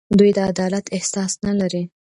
دوی 0.19 0.31
د 0.37 0.39
عدالت 0.51 0.85
احساس 0.97 1.31
نه 1.45 1.53
لري. 1.59 1.83